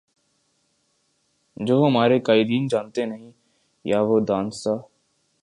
جو 1.57 1.75
ہمارے 1.85 2.19
قائدین 2.19 2.67
جانتے 2.67 3.05
نہیں 3.05 3.31
یا 3.85 4.01
وہ 4.01 4.19
دانستہ 4.19 4.77